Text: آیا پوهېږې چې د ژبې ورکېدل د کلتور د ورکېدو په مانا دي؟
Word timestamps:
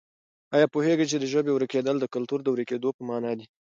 آیا 0.55 0.67
پوهېږې 0.73 1.05
چې 1.11 1.17
د 1.19 1.25
ژبې 1.33 1.51
ورکېدل 1.53 1.95
د 1.99 2.05
کلتور 2.13 2.39
د 2.43 2.47
ورکېدو 2.53 2.89
په 2.97 3.01
مانا 3.09 3.31
دي؟ 3.37 3.45